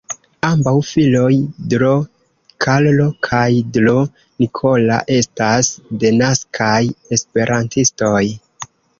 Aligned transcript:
Ambaŭ 0.47 0.71
filoj, 0.91 1.33
d-ro 1.73 1.89
Carlo 2.65 3.03
kaj 3.27 3.43
d-ro 3.75 3.93
Nicola 4.45 4.97
estas 5.17 5.69
denaskaj 6.05 6.79
esperantistoj. 7.19 8.23